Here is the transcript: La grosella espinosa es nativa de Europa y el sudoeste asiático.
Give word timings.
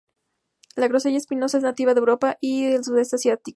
La 0.75 0.87
grosella 0.87 1.17
espinosa 1.17 1.57
es 1.57 1.63
nativa 1.63 1.93
de 1.93 1.99
Europa 1.99 2.35
y 2.41 2.65
el 2.65 2.83
sudoeste 2.83 3.17
asiático. 3.17 3.49